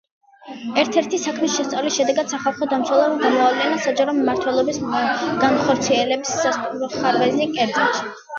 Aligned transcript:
ერთ-ერთი 0.83 1.17
საქმის 1.25 1.57
შესწავლის 1.59 1.95
შედეგად, 1.99 2.33
სახალხო 2.35 2.67
დამცველმა 2.71 3.19
გამოავლინა 3.25 3.77
საჯარო 3.85 4.17
მმართველობის 4.23 4.81
განხორციელების 5.45 6.33
სისტემური 6.41 6.93
ხარვეზი. 6.97 7.51
კერძოდ, 7.61 8.03